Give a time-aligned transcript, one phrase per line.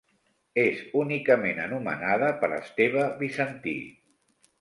[0.61, 3.75] És únicament anomenada per Esteve Bizantí.